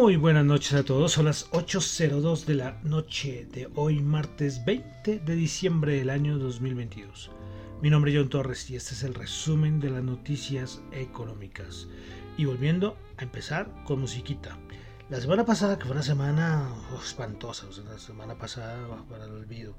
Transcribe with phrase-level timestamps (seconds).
[0.00, 5.18] Muy buenas noches a todos, son las 8.02 de la noche de hoy, martes 20
[5.18, 7.32] de diciembre del año 2022.
[7.82, 11.88] Mi nombre es John Torres y este es el resumen de las noticias económicas.
[12.36, 14.56] Y volviendo a empezar con musiquita.
[15.10, 18.78] La semana pasada, que fue una semana oh, espantosa, la semana pasada
[19.10, 19.74] para el olvido.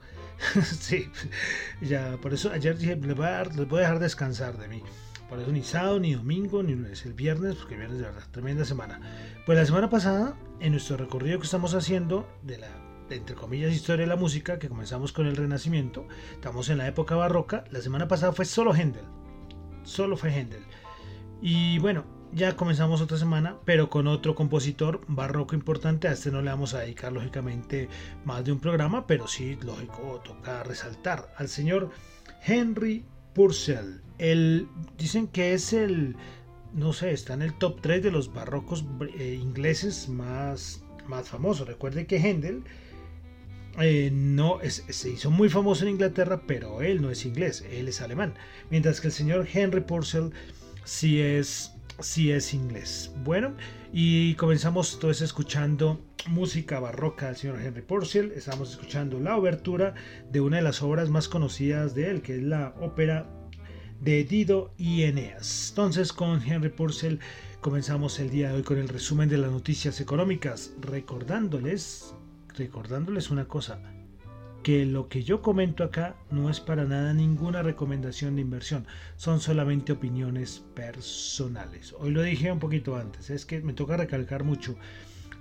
[0.81, 1.09] sí,
[1.79, 4.83] ya, por eso ayer dije, les voy, a les voy a dejar descansar de mí.
[5.29, 8.65] Por eso ni sábado, ni domingo, ni lunes, el viernes, porque viernes de verdad, tremenda
[8.65, 8.99] semana.
[9.45, 12.69] Pues la semana pasada, en nuestro recorrido que estamos haciendo de la,
[13.11, 17.15] entre comillas, historia de la música, que comenzamos con el Renacimiento, estamos en la época
[17.15, 19.05] barroca, la semana pasada fue solo Händel,
[19.83, 20.63] solo fue Händel.
[21.41, 26.07] Y bueno, ya comenzamos otra semana, pero con otro compositor barroco importante.
[26.07, 27.87] A este no le vamos a dedicar, lógicamente,
[28.25, 31.91] más de un programa, pero sí, lógico, toca resaltar al señor
[32.45, 34.01] Henry Purcell.
[34.17, 34.67] El,
[34.97, 36.15] dicen que es el,
[36.73, 38.85] no sé, está en el top 3 de los barrocos
[39.17, 41.67] eh, ingleses más, más famosos.
[41.67, 42.63] Recuerde que Händel
[43.79, 48.01] eh, no se hizo muy famoso en Inglaterra, pero él no es inglés, él es
[48.01, 48.33] alemán.
[48.69, 50.31] Mientras que el señor Henry Purcell
[50.83, 53.11] sí es, sí es inglés.
[53.23, 53.55] Bueno,
[53.91, 58.31] y comenzamos entonces escuchando música barroca del señor Henry Purcell.
[58.35, 59.95] Estamos escuchando la obertura
[60.31, 63.29] de una de las obras más conocidas de él, que es la ópera
[64.01, 65.69] de Dido y Eneas.
[65.69, 67.19] Entonces, con Henry Purcell
[67.61, 72.13] comenzamos el día de hoy con el resumen de las noticias económicas, recordándoles,
[72.55, 73.81] recordándoles una cosa,
[74.63, 78.85] que lo que yo comento acá no es para nada ninguna recomendación de inversión,
[79.15, 81.93] son solamente opiniones personales.
[81.97, 84.75] Hoy lo dije un poquito antes, es que me toca recalcar mucho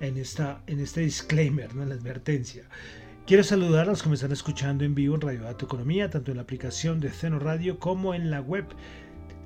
[0.00, 2.64] en, esta, en este disclaimer, en la advertencia.
[3.26, 6.30] Quiero saludar a los que me están escuchando en vivo en Radio Dato Economía, tanto
[6.30, 8.64] en la aplicación de Ceno Radio como en la web.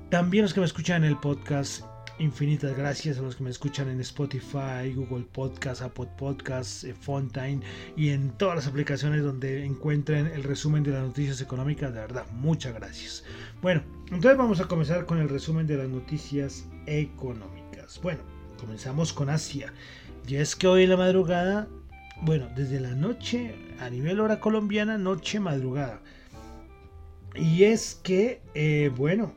[0.09, 1.83] También los que me escuchan en el podcast
[2.23, 7.61] infinitas gracias a los que me escuchan en Spotify, Google Podcast, Apple Podcasts, eh, Fontaine
[7.97, 11.93] y en todas las aplicaciones donde encuentren el resumen de las noticias económicas.
[11.93, 13.25] De verdad, muchas gracias.
[13.61, 17.99] Bueno, entonces vamos a comenzar con el resumen de las noticias económicas.
[18.01, 18.21] Bueno,
[18.57, 19.73] comenzamos con Asia.
[20.25, 21.67] Y es que hoy en la madrugada,
[22.21, 26.01] bueno, desde la noche, a nivel hora colombiana, noche, madrugada.
[27.35, 29.33] Y es que, eh, bueno,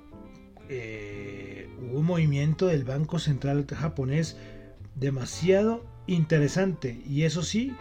[0.68, 4.36] eh, hubo un movimiento del Banco Central japonés
[4.94, 7.72] demasiado interesante y eso sí,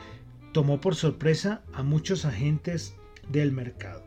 [0.51, 2.95] tomó por sorpresa a muchos agentes
[3.29, 4.03] del mercado.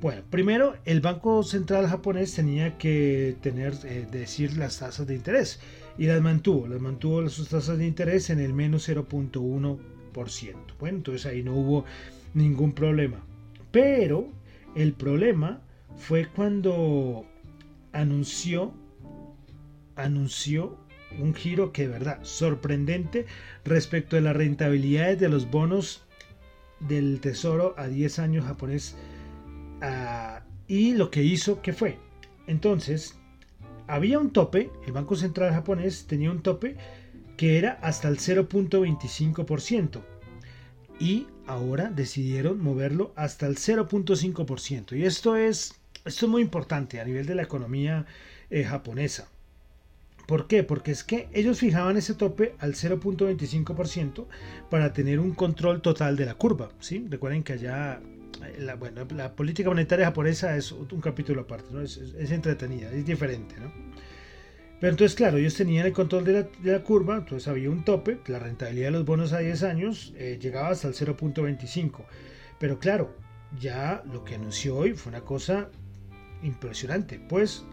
[0.00, 5.60] Bueno, primero el Banco Central japonés tenía que tener, eh, decir las tasas de interés
[5.98, 9.78] y las mantuvo, las mantuvo sus tasas de interés en el menos 0.1%.
[10.78, 11.84] Bueno, entonces ahí no hubo
[12.32, 13.24] ningún problema.
[13.72, 14.28] Pero
[14.76, 15.60] el problema
[15.96, 17.26] fue cuando
[17.98, 18.72] anunció,
[19.96, 20.78] anunció
[21.18, 23.26] un giro que de verdad sorprendente
[23.64, 26.04] respecto de las rentabilidades de los bonos
[26.80, 28.96] del tesoro a 10 años japonés
[29.80, 31.98] ah, y lo que hizo que fue
[32.46, 33.18] entonces
[33.86, 36.76] había un tope el banco central japonés tenía un tope
[37.36, 40.02] que era hasta el 0.25%
[41.00, 45.74] y ahora decidieron moverlo hasta el 0.5% y esto es
[46.04, 48.06] esto es muy importante a nivel de la economía
[48.50, 49.28] eh, japonesa.
[50.26, 50.62] ¿Por qué?
[50.62, 54.26] Porque es que ellos fijaban ese tope al 0.25%
[54.68, 56.68] para tener un control total de la curva.
[56.80, 57.06] ¿sí?
[57.08, 58.02] Recuerden que allá
[58.44, 61.80] eh, la, bueno, la política monetaria japonesa es un capítulo aparte, ¿no?
[61.80, 61.98] es,
[62.30, 63.54] entretenida, es diferente.
[63.58, 63.72] ¿no?
[64.80, 68.38] Pero entonces, claro, ellos tenían el control de la, curva, entonces había un tope, la
[68.38, 72.04] rentabilidad de los bonos a 10 años eh, llegaba hasta el 0.25.
[72.60, 73.16] Pero claro,
[73.58, 75.70] ya lo que anunció hoy fue una cosa
[76.42, 77.64] impresionante, pues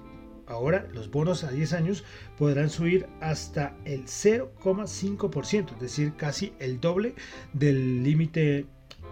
[0.48, 2.04] ahora los bonos a 10 años
[2.38, 7.16] podrán subir hasta el 0,5%, es decir, casi el doble
[7.54, 8.66] del límite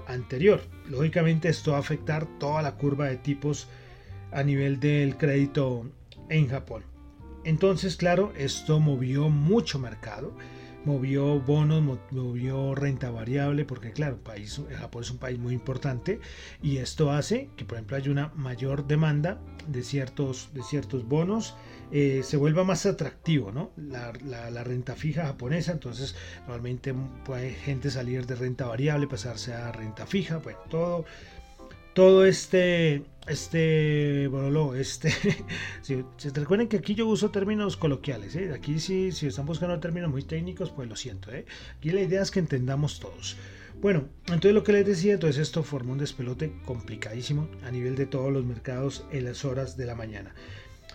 [0.07, 0.61] anterior.
[0.89, 3.67] Lógicamente esto va a afectar toda la curva de tipos
[4.31, 5.89] a nivel del crédito
[6.29, 6.83] en Japón.
[7.43, 10.33] Entonces, claro, esto movió mucho mercado
[10.85, 16.19] movió bonos, movió renta variable, porque claro, país, Japón es un país muy importante
[16.61, 21.55] y esto hace que, por ejemplo, haya una mayor demanda de ciertos, de ciertos bonos,
[21.91, 23.71] eh, se vuelva más atractivo, ¿no?
[23.77, 24.11] La,
[24.63, 26.15] renta fija japonesa, entonces
[26.47, 26.93] normalmente
[27.25, 31.05] puede gente salir de renta variable, pasarse a renta fija, bueno, todo
[31.93, 35.11] todo este, este, bueno, este,
[35.81, 36.03] si,
[36.33, 38.51] recuerden que aquí yo uso términos coloquiales, ¿eh?
[38.53, 41.45] aquí sí, si están buscando términos muy técnicos, pues lo siento, ¿eh?
[41.77, 43.37] aquí la idea es que entendamos todos.
[43.81, 48.05] Bueno, entonces lo que les decía, entonces esto formó un despelote complicadísimo a nivel de
[48.05, 50.33] todos los mercados en las horas de la mañana.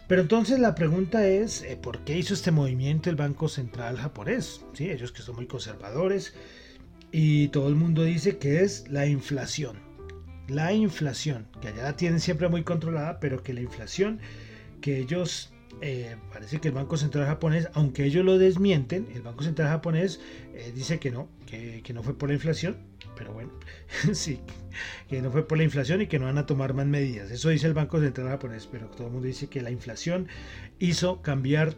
[0.07, 4.63] Pero entonces la pregunta es, eh, ¿por qué hizo este movimiento el Banco Central japonés?
[4.73, 4.91] ¿Sí?
[4.91, 6.35] Ellos que son muy conservadores
[7.13, 9.88] y todo el mundo dice que es la inflación
[10.49, 14.21] la inflación, que allá la tienen siempre muy controlada, pero que la inflación
[14.81, 19.45] que ellos, eh, parece que el Banco Central japonés, aunque ellos lo desmienten, el Banco
[19.45, 20.21] Central japonés
[20.55, 22.79] eh, dice que no, que, no fue por la inflación,
[23.17, 23.53] pero bueno,
[24.13, 24.41] sí,
[25.09, 27.31] que no fue por la inflación y que no van a tomar más medidas.
[27.31, 30.29] Eso dice el Banco Central japonés, pero todo el mundo dice que la inflación
[30.79, 31.75] hizo cambiar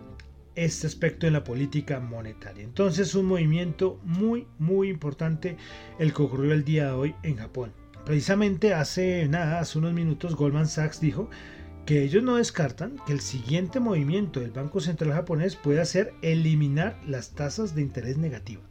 [0.55, 2.64] este aspecto en la política monetaria.
[2.64, 5.56] Entonces un movimiento muy, muy importante
[5.99, 7.80] el que ocurrió el día de hoy en Japón.
[8.05, 11.29] Precisamente hace nada, hace unos minutos, Goldman Sachs dijo
[11.87, 16.99] que ellos no descartan que el siguiente movimiento del Banco Central japonés pueda ser eliminar
[17.07, 18.62] las tasas de interés negativa.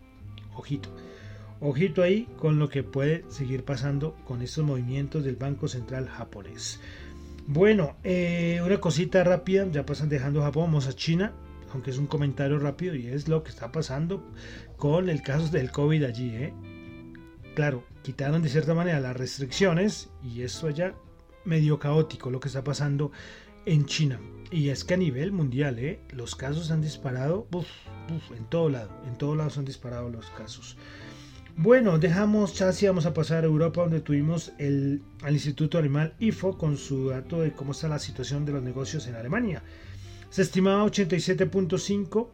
[0.56, 0.90] Ojito,
[1.60, 6.80] ojito ahí con lo que puede seguir pasando con estos movimientos del Banco Central japonés.
[7.48, 11.34] Bueno, eh, una cosita rápida, ya pasan dejando Japón, vamos a China,
[11.74, 14.24] aunque es un comentario rápido y es lo que está pasando
[14.78, 16.30] con el caso del COVID allí.
[16.36, 16.54] ¿eh?
[17.60, 20.96] Claro, quitaron de cierta manera las restricciones y eso allá
[21.44, 23.12] medio caótico lo que está pasando
[23.66, 24.18] en China.
[24.50, 26.00] Y es que a nivel mundial, ¿eh?
[26.12, 27.50] los casos han disparado
[28.34, 30.78] en todo lado, en todo lado se han disparado los casos.
[31.58, 36.58] Bueno, dejamos Chassi, vamos a pasar a Europa donde tuvimos el, al Instituto Animal IFO
[36.58, 39.64] con su dato de cómo está la situación de los negocios en Alemania.
[40.30, 42.30] Se estimaba 87.5,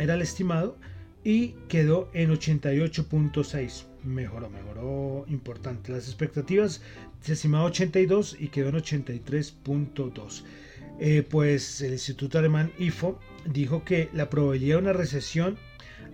[0.00, 0.76] era el estimado,
[1.24, 5.92] y quedó en 88.6 mejoró, mejoró importante.
[5.92, 6.82] Las expectativas
[7.20, 10.44] se estimaba 82 y quedó en 83.2.
[11.00, 15.58] Eh, pues el Instituto Alemán IFO dijo que la probabilidad de una recesión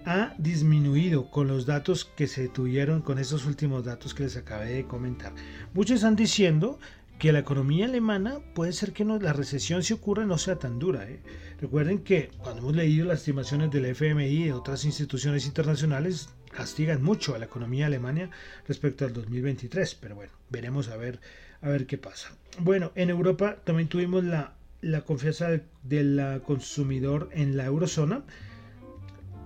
[0.06, 4.72] ha disminuido con los datos que se tuvieron, con esos últimos datos que les acabé
[4.72, 5.34] de comentar.
[5.74, 6.78] Muchos están diciendo
[7.18, 10.78] que la economía alemana puede ser que no, la recesión si ocurre no sea tan
[10.78, 11.08] dura.
[11.08, 11.20] ¿eh?
[11.60, 17.02] Recuerden que cuando hemos leído las estimaciones del FMI y de otras instituciones internacionales, castigan
[17.02, 18.30] mucho a la economía alemana
[18.66, 19.94] respecto al 2023.
[19.96, 21.20] Pero bueno, veremos a ver,
[21.62, 22.30] a ver qué pasa.
[22.58, 28.24] Bueno, en Europa también tuvimos la, la confianza del consumidor en la eurozona.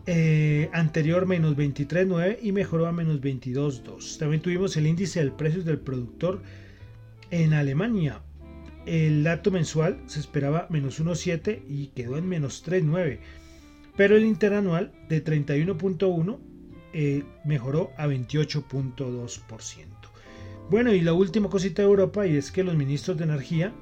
[0.06, 4.18] Eh, anterior menos 23.9 y mejoró a menos 22.2.
[4.18, 6.42] También tuvimos el índice del precio del productor
[7.30, 8.20] en Alemania,
[8.86, 13.18] el dato mensual se esperaba menos 1,7 y quedó en menos 3,9.
[13.96, 16.38] Pero el interanual de 31.1
[16.94, 19.86] eh, mejoró a 28.2%.
[20.70, 23.72] Bueno, y la última cosita de Europa y es que los ministros de energía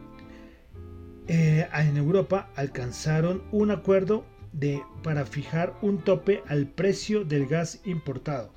[1.29, 7.81] eh, en Europa alcanzaron un acuerdo de, para fijar un tope al precio del gas
[7.85, 8.53] importado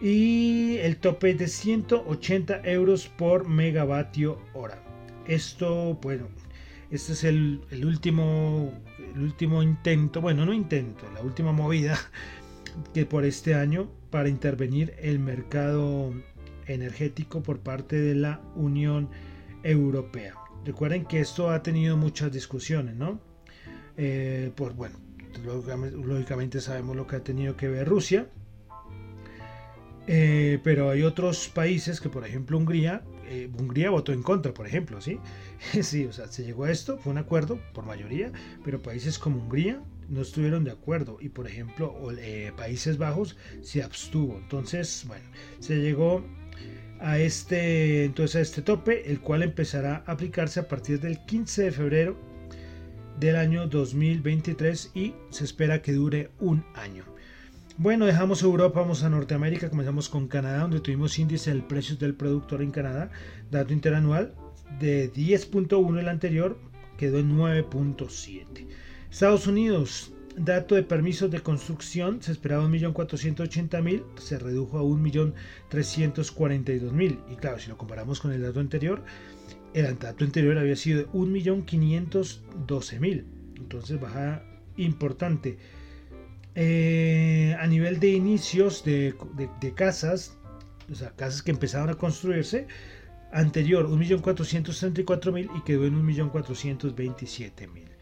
[0.00, 4.82] y el tope de 180 euros por megavatio hora.
[5.26, 6.28] Esto, bueno,
[6.90, 8.72] este es el, último,
[9.14, 11.98] el último intento, bueno, no intento, la última movida
[12.94, 16.12] que por este año para intervenir el mercado
[16.66, 19.08] energético por parte de la Unión
[19.62, 20.34] Europea.
[20.64, 23.20] Recuerden que esto ha tenido muchas discusiones, ¿no?
[23.96, 24.98] Eh, pues bueno,
[25.44, 28.28] lógicamente sabemos lo que ha tenido que ver Rusia,
[30.06, 34.66] eh, pero hay otros países que, por ejemplo, Hungría, eh, Hungría votó en contra, por
[34.66, 35.18] ejemplo, ¿sí?
[35.82, 38.32] sí, o sea, se llegó a esto, fue un acuerdo por mayoría,
[38.64, 43.82] pero países como Hungría no estuvieron de acuerdo y, por ejemplo, eh, Países Bajos se
[43.82, 44.38] abstuvo.
[44.38, 45.24] Entonces, bueno,
[45.60, 46.24] se llegó
[47.00, 51.62] a este, entonces a este tope, el cual empezará a aplicarse a partir del 15
[51.64, 52.16] de febrero
[53.20, 57.04] del año 2023 y se espera que dure un año.
[57.76, 62.14] Bueno, dejamos Europa, vamos a Norteamérica, comenzamos con Canadá, donde tuvimos índice del precio del
[62.14, 63.10] productor en Canadá,
[63.50, 64.34] dato interanual
[64.80, 66.58] de 10.1 el anterior,
[66.96, 68.66] quedó en 9.7.
[69.10, 77.18] Estados Unidos, dato de permisos de construcción, se esperaba 1.480.000, se redujo a 1.342.000.
[77.30, 79.02] Y claro, si lo comparamos con el dato anterior,
[79.74, 83.24] el dato anterior había sido de 1.512.000.
[83.56, 84.44] Entonces baja
[84.76, 85.58] importante.
[86.54, 89.14] Eh, a nivel de inicios de,
[89.74, 90.38] casas,
[90.90, 92.66] o sea, casas que empezaron a construirse,
[93.32, 97.97] anterior 1.434.000 y quedó en 1.427.000.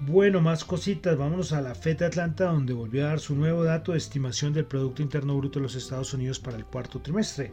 [0.00, 3.64] Bueno, más cositas, vámonos a la FED de Atlanta donde volvió a dar su nuevo
[3.64, 7.50] dato de estimación del Producto Interno Bruto de los Estados Unidos para el cuarto trimestre.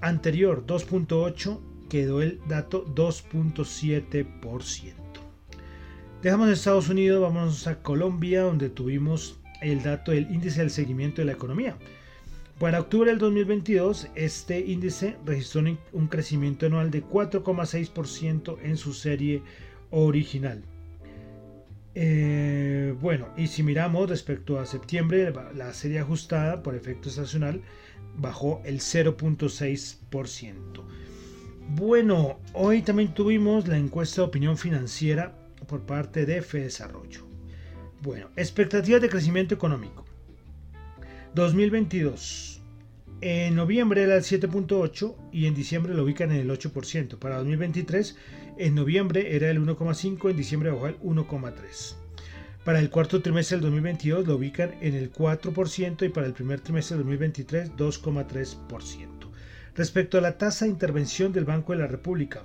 [0.00, 4.94] Anterior 2.8 quedó el dato 2.7%.
[6.22, 11.26] Dejamos Estados Unidos, vamos a Colombia donde tuvimos el dato del índice del seguimiento de
[11.26, 11.76] la economía.
[12.60, 19.42] Para octubre del 2022, este índice registró un crecimiento anual de 4,6% en su serie
[19.90, 20.62] original.
[21.94, 27.62] Eh, bueno, y si miramos respecto a septiembre, la serie ajustada por efecto estacional
[28.16, 30.82] bajó el 0.6%.
[31.68, 35.34] Bueno, hoy también tuvimos la encuesta de opinión financiera
[35.66, 37.26] por parte de Desarrollo.
[38.02, 40.04] Bueno, expectativas de crecimiento económico.
[41.34, 42.60] 2022.
[43.26, 47.18] En noviembre era el 7.8 y en diciembre lo ubican en el 8%.
[47.18, 48.18] Para 2023,
[48.58, 51.94] en noviembre era el 1.5, en diciembre bajó al 1.3.
[52.66, 56.60] Para el cuarto trimestre del 2022 lo ubican en el 4% y para el primer
[56.60, 59.08] trimestre del 2023 2,3%.
[59.74, 62.42] Respecto a la tasa de intervención del Banco de la República.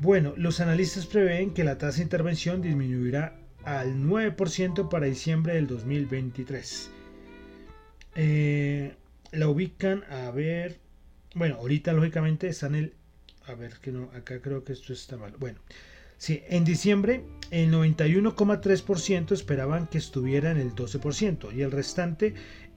[0.00, 5.68] Bueno, los analistas prevén que la tasa de intervención disminuirá al 9% para diciembre del
[5.68, 6.90] 2023.
[8.16, 8.96] Eh,
[9.32, 10.78] la ubican a ver.
[11.34, 12.94] Bueno, ahorita lógicamente está en el.
[13.46, 15.34] A ver, que no, acá creo que esto está mal.
[15.38, 15.58] Bueno,
[16.18, 22.34] sí, en diciembre el 91,3% esperaban que estuviera en el 12% y el restante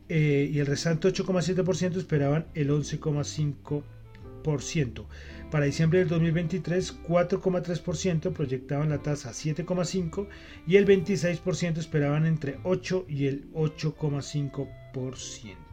[0.07, 5.05] eh, y el restante 8,7% esperaban el 11,5%.
[5.51, 10.27] Para diciembre del 2023, 4,3% proyectaban la tasa a 7,5%
[10.65, 15.70] y el 26% esperaban entre 8 y el 8,5%.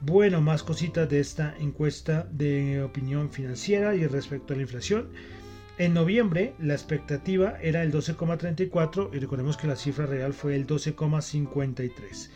[0.00, 5.08] Bueno, más cositas de esta encuesta de opinión financiera y respecto a la inflación.
[5.78, 10.66] En noviembre la expectativa era el 12,34 y recordemos que la cifra real fue el
[10.66, 12.30] 12,53.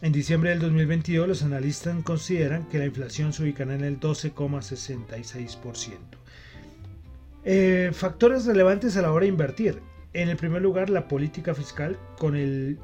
[0.00, 5.96] En diciembre del 2022 los analistas consideran que la inflación se ubicará en el 12,66%.
[7.44, 9.80] Eh, factores relevantes a la hora de invertir.
[10.12, 12.78] En el primer lugar, la política fiscal con el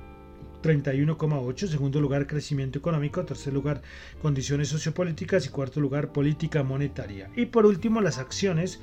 [0.64, 1.68] 31,8.
[1.68, 3.24] Segundo lugar, crecimiento económico.
[3.24, 3.82] Tercer lugar,
[4.22, 5.46] condiciones sociopolíticas.
[5.46, 7.30] Y cuarto lugar, política monetaria.
[7.36, 8.80] Y por último, las acciones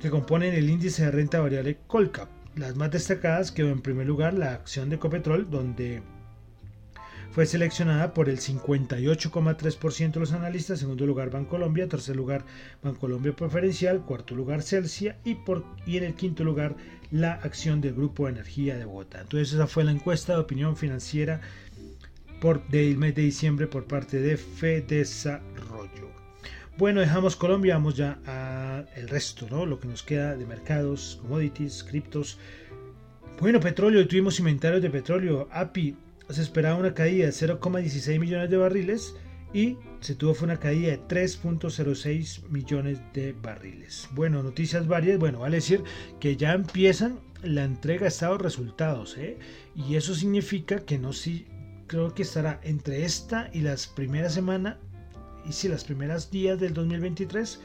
[0.00, 2.28] que componen el índice de renta variable Colcap.
[2.56, 6.02] Las más destacadas quedó en primer lugar la acción de Copetrol, donde
[7.34, 12.44] fue seleccionada por el 58,3% de los analistas, segundo lugar Bancolombia, tercer lugar
[12.80, 16.76] Bancolombia Preferencial, cuarto lugar Celsia y, por, y en el quinto lugar
[17.10, 19.22] la acción del Grupo de Energía de Bogotá.
[19.22, 21.40] Entonces esa fue la encuesta de opinión financiera
[22.40, 26.12] por, del mes de diciembre por parte de FEDesarrollo.
[26.78, 29.66] Bueno, dejamos Colombia, vamos ya al resto, ¿no?
[29.66, 32.38] Lo que nos queda de mercados, commodities, criptos.
[33.40, 35.48] Bueno, petróleo, tuvimos inventarios de petróleo.
[35.50, 35.96] API
[36.30, 39.14] se esperaba una caída de 0,16 millones de barriles
[39.52, 44.08] y se tuvo fue una caída de 3.06 millones de barriles.
[44.12, 45.18] Bueno, noticias varias.
[45.18, 45.82] Bueno, vale decir
[46.18, 49.16] que ya empiezan la entrega de estados resultados.
[49.16, 49.38] ¿eh?
[49.76, 51.46] Y eso significa que no sí,
[51.86, 54.76] creo que estará entre esta y las primeras semanas,
[55.48, 57.60] y si las primeras días del 2023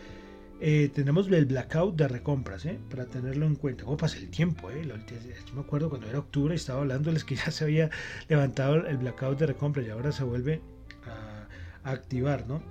[0.61, 2.77] eh, tenemos el blackout de recompras, ¿eh?
[2.89, 3.85] para tenerlo en cuenta.
[3.85, 4.69] ¿Cómo pasa el tiempo?
[4.69, 4.83] Eh?
[4.83, 7.89] Yo me acuerdo cuando era octubre y estaba hablándoles que ya se había
[8.27, 10.61] levantado el blackout de recompras y ahora se vuelve
[11.05, 11.47] a,
[11.89, 12.45] activar.
[12.47, 12.61] ¿no?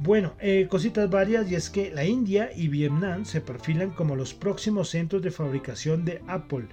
[0.00, 4.34] Bueno, eh, cositas varias y es que la India y Vietnam se perfilan como los
[4.34, 6.66] próximos centros de fabricación de Apple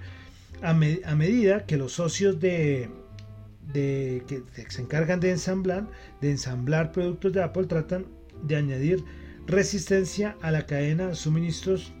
[0.62, 2.88] a, medida que los socios de,
[3.72, 5.86] de que se encargan de ensamblar,
[6.20, 8.06] de ensamblar productos de Apple tratan
[8.42, 9.04] de añadir
[9.46, 11.92] resistencia a la cadena de suministros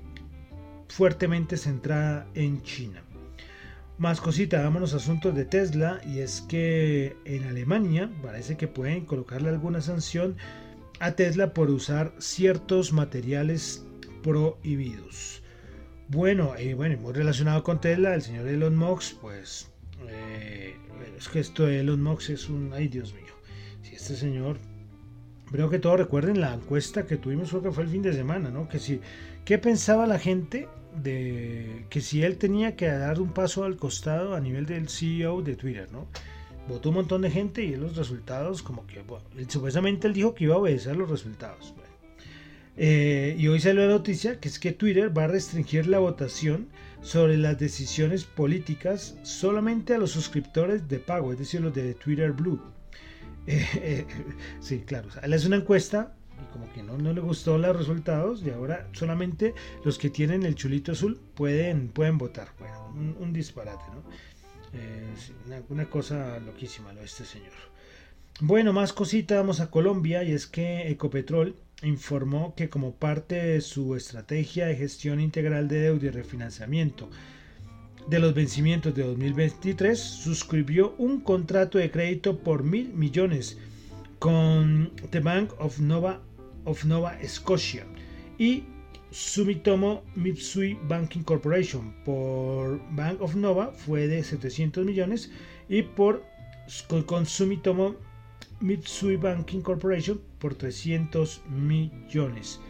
[0.88, 3.02] fuertemente centrada en China.
[3.98, 9.06] Más cosita, vámonos a asuntos de Tesla y es que en Alemania parece que pueden
[9.06, 10.36] colocarle alguna sanción
[11.00, 13.86] a Tesla por usar ciertos materiales
[14.22, 15.42] prohibidos.
[16.08, 19.70] Bueno, eh, bueno, muy relacionado con Tesla, el señor Elon Musk, pues
[20.08, 20.76] eh,
[21.16, 23.34] es que esto de Elon Musk es un, ay Dios mío,
[23.82, 24.58] si este señor
[25.50, 28.50] Creo que todos recuerden la encuesta que tuvimos, creo que fue el fin de semana,
[28.50, 28.68] ¿no?
[28.68, 29.00] Que si,
[29.44, 30.68] ¿qué pensaba la gente
[31.02, 35.42] de que si él tenía que dar un paso al costado a nivel del CEO
[35.42, 36.06] de Twitter, ¿no?
[36.68, 40.44] Votó un montón de gente y los resultados, como que, bueno, supuestamente él dijo que
[40.44, 41.74] iba a obedecer los resultados.
[42.78, 46.68] Eh, y hoy salió la noticia que es que Twitter va a restringir la votación
[47.00, 52.32] sobre las decisiones políticas solamente a los suscriptores de pago, es decir, los de Twitter
[52.32, 52.60] Blue.
[54.60, 55.08] sí, claro.
[55.22, 58.88] él hace una encuesta y como que no, no, le gustó los resultados y ahora
[58.92, 59.54] solamente
[59.84, 62.48] los que tienen el chulito azul pueden, pueden votar.
[62.58, 64.02] Bueno, un, disparate, ¿no?
[64.72, 67.52] Eh, una, cosa loquísima lo de este señor.
[68.40, 73.60] Bueno, más cosita, vamos a Colombia y es que Ecopetrol informó que como parte de
[73.60, 77.08] su estrategia de gestión integral de deuda y refinanciamiento
[78.08, 83.58] de los vencimientos de 2023 suscribió un contrato de crédito por mil millones
[84.18, 86.20] con The Bank of Nova,
[86.64, 87.84] of Nova Scotia
[88.38, 88.64] y
[89.10, 95.30] Sumitomo Mitsui Banking Corporation por Bank of Nova fue de 700 millones
[95.68, 96.22] y por
[97.06, 97.96] con Sumitomo
[98.60, 102.60] Mitsui Banking Corporation por 300 millones.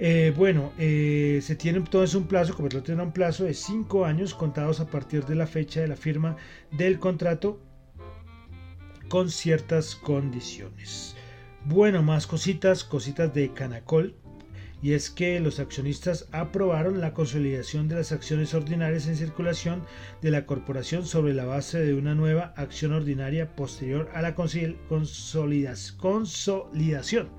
[0.00, 4.32] Eh, bueno, eh, se tiene entonces un plazo, como tiene un plazo de 5 años
[4.32, 6.36] contados a partir de la fecha de la firma
[6.70, 7.60] del contrato
[9.08, 11.16] con ciertas condiciones.
[11.64, 14.14] Bueno, más cositas, cositas de Canacol.
[14.80, 19.82] Y es que los accionistas aprobaron la consolidación de las acciones ordinarias en circulación
[20.22, 27.30] de la corporación sobre la base de una nueva acción ordinaria posterior a la consolidación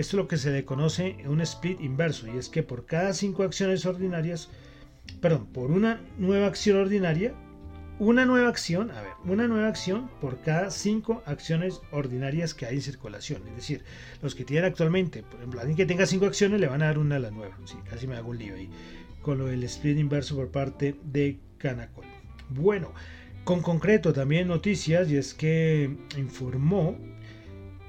[0.00, 3.12] esto es lo que se le conoce un split inverso y es que por cada
[3.12, 4.48] cinco acciones ordinarias,
[5.20, 7.34] perdón, por una nueva acción ordinaria,
[7.98, 12.76] una nueva acción, a ver, una nueva acción por cada cinco acciones ordinarias que hay
[12.76, 13.42] en circulación.
[13.48, 13.84] Es decir,
[14.22, 16.98] los que tienen actualmente, por ejemplo, alguien que tenga cinco acciones le van a dar
[16.98, 17.58] una a la nueva.
[17.66, 18.70] Sí, casi me hago un lío ahí
[19.20, 22.06] con lo del split inverso por parte de Canacol.
[22.48, 22.92] Bueno,
[23.44, 26.96] con concreto también noticias y es que informó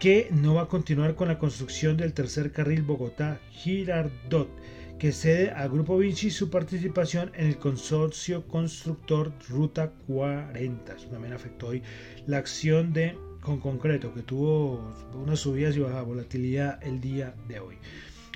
[0.01, 4.49] que no va a continuar con la construcción del tercer carril Bogotá-Girardot,
[4.97, 10.95] que cede a Grupo Vinci su participación en el consorcio constructor Ruta 40.
[10.95, 11.83] Eso también afectó hoy
[12.25, 17.59] la acción de con concreto, que tuvo unas subidas y baja volatilidad el día de
[17.59, 17.75] hoy.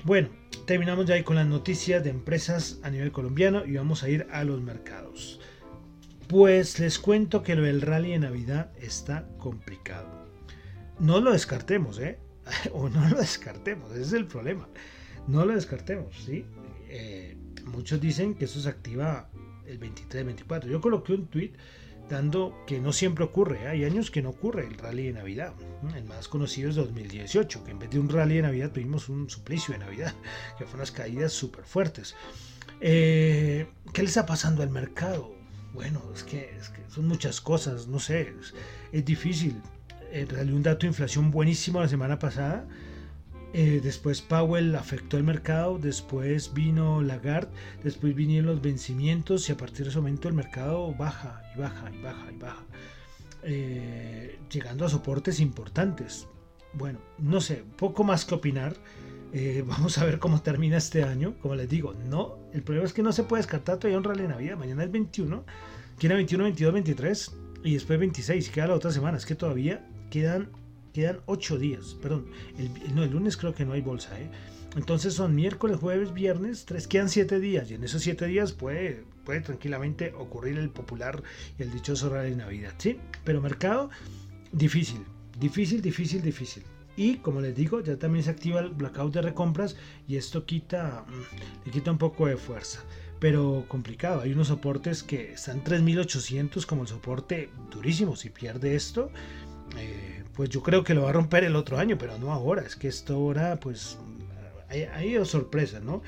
[0.04, 0.30] Bueno,
[0.68, 4.28] terminamos ya ahí con las noticias de empresas a nivel colombiano y vamos a ir
[4.32, 5.40] a los mercados.
[6.28, 10.25] Pues les cuento que lo del rally de Navidad está complicado
[11.00, 12.20] no lo descartemos, ¿eh?
[12.74, 14.68] o no lo descartemos, ese es el problema.
[15.28, 16.46] No lo descartemos, ¿sí?
[16.90, 19.30] Eh, muchos dicen que eso se activa
[19.66, 20.68] el 23-24.
[20.68, 21.54] Yo coloqué un tweet
[22.10, 23.64] dando que no siempre ocurre.
[23.64, 23.68] ¿eh?
[23.68, 25.54] Hay años que no ocurre el rally de Navidad.
[25.96, 29.30] El más conocido es 2018, que en vez de un rally de Navidad tuvimos un
[29.30, 30.14] suplicio de Navidad,
[30.58, 32.16] que fueron unas caídas súper fuertes.
[32.82, 35.34] Eh, ¿Qué le está pasando al mercado?
[35.74, 38.34] Bueno, es que, son muchas cosas, no sé,
[38.94, 39.62] es, difícil.
[40.16, 42.66] En realidad un dato de inflación buenísimo la semana pasada.
[43.52, 47.52] Eh, después Powell afectó el mercado, después vino Lagarde,
[47.84, 51.92] después vinieron los vencimientos y a partir de ese momento el mercado baja y baja
[51.92, 52.64] y baja y baja,
[53.44, 56.28] eh, llegando a soportes importantes.
[56.72, 58.74] Bueno, no sé, poco más que opinar.
[59.34, 61.36] Eh, vamos a ver cómo termina este año.
[61.42, 64.22] Como les digo, no, el problema es que no se puede descartar todavía un rally
[64.22, 64.58] de Navidad.
[64.58, 65.44] Mañana es 21,
[66.00, 69.18] queda 21, 22, 23 y después 26 y queda la otra semana.
[69.18, 70.50] Es que todavía quedan,
[70.94, 71.96] quedan 8 días.
[72.02, 74.20] Perdón, el, no, el lunes creo que no hay bolsa.
[74.20, 74.30] ¿eh?
[74.76, 77.70] Entonces son miércoles, jueves, viernes, tres, quedan 7 días.
[77.72, 81.24] Y en esos 7 días puede, puede tranquilamente ocurrir el popular
[81.58, 82.74] y el dichoso rally de Navidad.
[82.78, 82.98] ¿sí?
[83.24, 83.90] Pero mercado,
[84.52, 85.02] difícil,
[85.40, 86.64] difícil, difícil, difícil.
[86.98, 89.76] Y como les digo, ya también se activa el blackout de recompras
[90.08, 92.84] y esto quita, mm, le quita un poco de fuerza.
[93.20, 98.16] Pero complicado, hay unos soportes que están 3800 como el soporte durísimo.
[98.16, 99.10] Si pierde esto,
[99.78, 102.62] eh, pues yo creo que lo va a romper el otro año, pero no ahora.
[102.64, 103.98] Es que esto ahora, pues,
[104.94, 106.02] ha ido sorpresa, ¿no?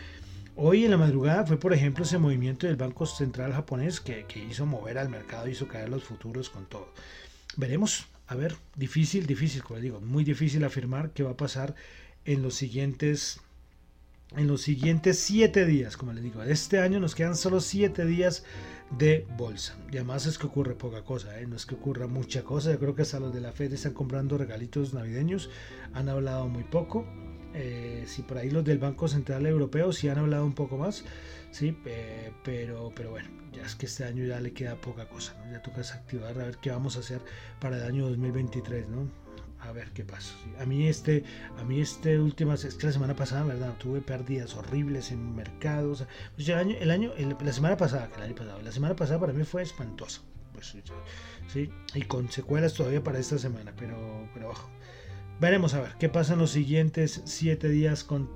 [0.55, 4.43] Hoy en la madrugada fue, por ejemplo, ese movimiento del Banco Central japonés que, que
[4.43, 6.91] hizo mover al mercado, hizo caer los futuros con todo.
[7.55, 11.75] Veremos, a ver, difícil, difícil, como digo, muy difícil afirmar qué va a pasar
[12.25, 13.39] en los siguientes
[14.35, 18.43] en los siguientes siete días, como les digo, este año nos quedan solo siete días
[18.97, 19.77] de bolsa.
[19.91, 21.47] Y además es que ocurre poca cosa, ¿eh?
[21.47, 22.71] no es que ocurra mucha cosa.
[22.71, 25.49] Yo creo que hasta los de la Fed están comprando regalitos navideños,
[25.93, 27.05] han hablado muy poco.
[27.53, 31.05] Eh, si por ahí los del Banco Central Europeo sí han hablado un poco más,
[31.51, 31.75] sí,
[32.43, 35.81] pero, pero bueno, ya es que este año ya le queda poca cosa, ya toca
[35.81, 37.21] activar a ver qué vamos a hacer
[37.59, 39.26] para el año 2023, ¿no?
[39.67, 40.33] A ver qué pasa.
[40.59, 41.23] A mí este,
[41.57, 46.05] a mí este última, es que la semana pasada, verdad, tuve pérdidas horribles en mercados.
[46.35, 47.11] Pues el año, el año,
[47.43, 50.21] la semana pasada, el año pasado, la semana pasada para mí fue espantosa,
[50.53, 50.77] pues,
[51.51, 54.69] sí, y con secuelas todavía para esta semana, pero, pero ojo.
[55.41, 58.29] Veremos a ver qué pasa en los siguientes siete días con,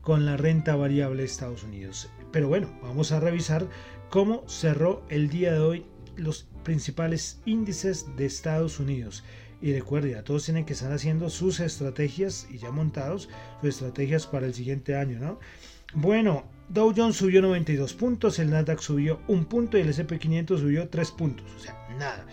[0.00, 2.08] con la renta variable de Estados Unidos.
[2.32, 3.68] Pero bueno, vamos a revisar
[4.08, 9.22] cómo cerró el día de hoy los principales índices de Estados Unidos.
[9.62, 13.28] Y recuerde, todos tienen que estar haciendo sus estrategias y ya montados
[13.60, 15.38] sus estrategias para el siguiente año, ¿no?
[15.94, 20.88] Bueno, Dow Jones subió 92 puntos, el Nasdaq subió un punto y el SP500 subió
[20.88, 21.46] 3 puntos.
[21.56, 22.26] O sea, nada.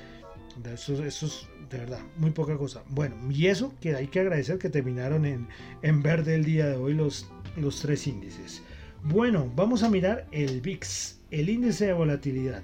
[0.73, 2.83] Eso, eso es de verdad, muy poca cosa.
[2.89, 5.47] Bueno, y eso que hay que agradecer que terminaron en,
[5.81, 8.63] en verde el día de hoy los, los tres índices.
[9.03, 12.63] Bueno, vamos a mirar el VIX, el índice de volatilidad.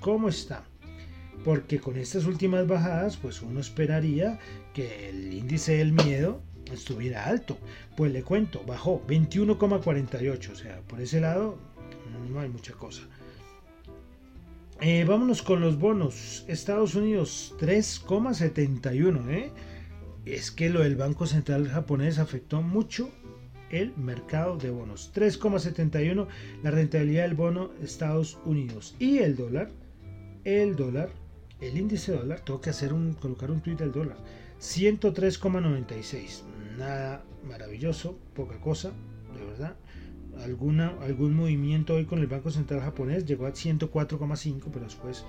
[0.00, 0.64] ¿Cómo está?
[1.44, 4.38] Porque con estas últimas bajadas, pues uno esperaría
[4.74, 6.40] que el índice del miedo
[6.72, 7.56] estuviera alto.
[7.96, 10.50] Pues le cuento, bajó 21,48.
[10.50, 11.58] O sea, por ese lado
[12.30, 13.02] no hay mucha cosa.
[14.80, 16.44] Eh, vámonos con los bonos.
[16.48, 19.30] Estados Unidos 3,71.
[19.30, 19.50] ¿eh?
[20.26, 23.10] Es que lo del Banco Central japonés afectó mucho
[23.70, 25.10] el mercado de bonos.
[25.14, 26.26] 3,71
[26.62, 28.94] la rentabilidad del bono Estados Unidos.
[28.98, 29.70] Y el dólar,
[30.44, 31.10] el dólar,
[31.60, 34.16] el índice dólar, tengo que hacer un, colocar un tweet del dólar.
[34.60, 36.42] 103,96.
[36.78, 38.92] Nada maravilloso, poca cosa,
[39.34, 39.76] de verdad
[40.42, 45.24] alguna, algún movimiento hoy con el Banco Central japonés, llegó a 104,5, pero después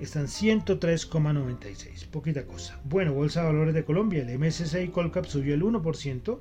[0.00, 2.80] están 103,96, poquita cosa.
[2.84, 6.38] Bueno, Bolsa de Valores de Colombia, el MSCI Colcap subió el 1%,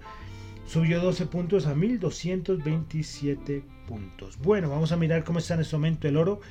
[0.65, 4.37] subió 12 puntos a 1227 puntos.
[4.39, 6.41] Bueno, vamos a mirar cómo está en este momento el oro.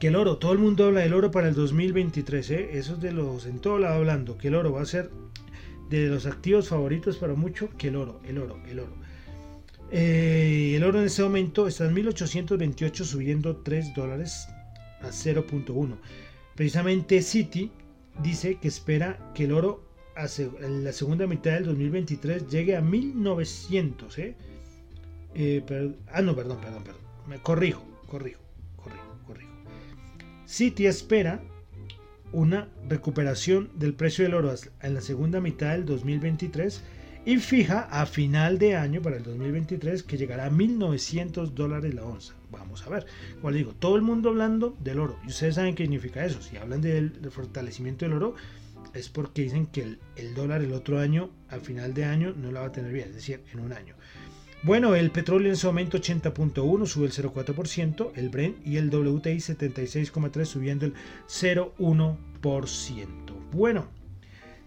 [0.00, 2.70] Que el oro, todo el mundo habla del oro para el 2023, ¿eh?
[2.72, 5.10] eso es de los en todo lado hablando, que el oro va a ser
[5.90, 8.94] de los activos favoritos para mucho, que el oro, el oro, el oro.
[9.90, 14.48] Eh, el oro en este momento está en 1828 subiendo 3 dólares
[15.02, 15.96] a 0.1.
[16.54, 17.70] Precisamente Citi
[18.22, 19.84] dice que espera que el oro
[20.62, 24.18] en la segunda mitad del 2023 llegue a 1900.
[24.18, 24.34] ¿eh?
[25.34, 27.02] Eh, ah, no, perdón, perdón, perdón.
[27.28, 28.49] Me corrijo, corrijo, corrijo, corrijo.
[30.50, 31.40] Citi espera
[32.32, 36.82] una recuperación del precio del oro en la segunda mitad del 2023
[37.24, 42.02] y fija a final de año para el 2023 que llegará a 1900 dólares la
[42.02, 42.34] onza.
[42.50, 43.06] Vamos a ver.
[43.40, 45.20] Como digo, todo el mundo hablando del oro.
[45.22, 46.42] Y ustedes saben qué significa eso.
[46.42, 48.34] Si hablan del, fortalecimiento del oro,
[48.92, 52.58] es porque dicen que el, dólar el otro año, a final de año, no la
[52.58, 53.94] va a tener bien, es decir, en un año.
[54.62, 59.36] Bueno, el petróleo en ese momento 80.1 sube el 0.4%, el Brent y el WTI
[59.36, 60.92] 76.3 subiendo el
[61.26, 62.18] 0.1%.
[63.52, 63.88] Bueno,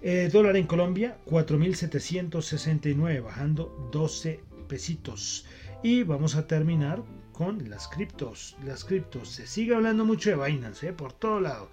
[0.01, 5.45] eh, dólar en Colombia 4.769 bajando 12 pesitos.
[5.83, 8.57] Y vamos a terminar con las criptos.
[8.65, 9.29] Las criptos.
[9.29, 10.93] Se sigue hablando mucho de Binance, ¿eh?
[10.93, 11.69] por todo lado.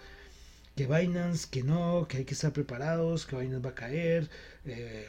[0.76, 4.30] Que Binance, que no, que hay que estar preparados, que Binance va a caer.
[4.64, 5.08] Eh,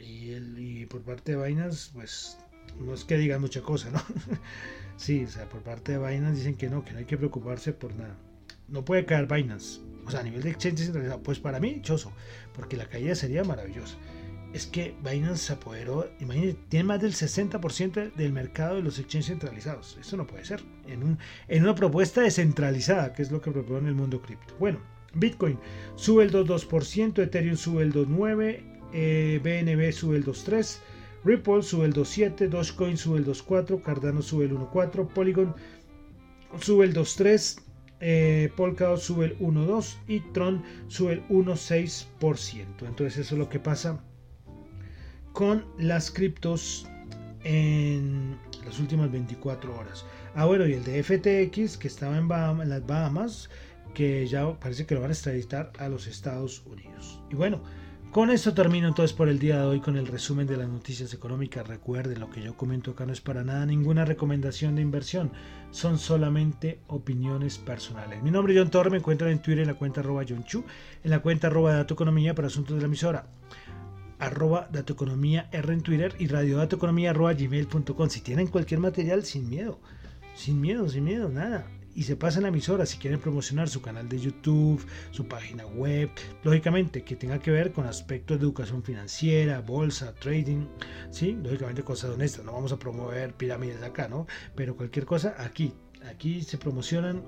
[0.00, 2.38] y, el, y por parte de Binance, pues
[2.78, 4.02] no es que digan mucha cosa, ¿no?
[4.96, 7.72] sí, o sea, por parte de Binance dicen que no, que no hay que preocuparse
[7.72, 8.16] por nada.
[8.68, 9.80] No puede caer Binance.
[10.04, 12.12] O sea, a nivel de exchange centralizado, pues para mí, choso,
[12.54, 13.96] porque la caída sería maravillosa
[14.52, 19.26] es que Binance se apoderó, imagínense, tiene más del 60% del mercado de los exchanges
[19.26, 19.98] centralizados.
[20.00, 20.62] Eso no puede ser.
[20.86, 24.54] En, un, en una propuesta descentralizada, que es lo que propone el mundo cripto.
[24.58, 24.80] Bueno,
[25.14, 25.58] Bitcoin
[25.96, 28.60] sube el 2.2%, Ethereum sube el 2.9%,
[28.94, 30.78] eh, BNB sube el 2.3%,
[31.24, 35.54] Ripple sube el 2.7%, Dogecoin sube el 2.4%, Cardano sube el 1.4%, Polygon
[36.60, 37.62] sube el 2.3%.
[38.00, 42.86] Eh, Polkadot sube el 1.2 y Tron sube el 1.6%.
[42.86, 44.00] Entonces eso es lo que pasa
[45.38, 46.88] con las criptos
[47.44, 50.04] en las últimas 24 horas.
[50.34, 52.28] Ah, bueno, y el de FTX que estaba en,
[52.68, 53.48] las Bahamas,
[53.94, 57.22] que ya parece que lo van a extraditar a los Estados Unidos.
[57.30, 57.60] Y bueno,
[58.10, 61.14] con esto termino entonces por el día de hoy con el resumen de las noticias
[61.14, 61.68] económicas.
[61.68, 65.30] Recuerden, lo que yo comento acá no es para nada ninguna recomendación de inversión,
[65.70, 68.20] son solamente opiniones personales.
[68.24, 70.64] Mi nombre es John Torre, me encuentran en Twitter en la cuenta arroba John Chu,
[71.04, 73.24] en la cuenta arroba Dato Economía para asuntos de la emisora
[74.18, 78.08] arroba datoeconomía R en Twitter y radiodatoeconomía arroba gmail.com.
[78.08, 79.80] Si tienen cualquier material, sin miedo,
[80.34, 81.66] sin miedo, sin miedo, nada.
[81.94, 86.10] Y se pasan a emisora si quieren promocionar su canal de YouTube, su página web,
[86.44, 90.66] lógicamente que tenga que ver con aspectos de educación financiera, bolsa, trading,
[91.10, 94.28] sí, lógicamente cosas honestas, no vamos a promover pirámides acá, ¿no?
[94.54, 95.72] Pero cualquier cosa aquí,
[96.08, 97.24] aquí se promocionan,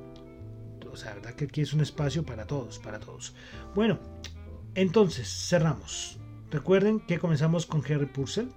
[0.89, 3.35] o sea, verdad que aquí es un espacio para todos, para todos.
[3.75, 3.99] Bueno,
[4.77, 6.20] entonces cerramos.
[6.51, 8.49] Recuerden que comenzamos con Harry Purcell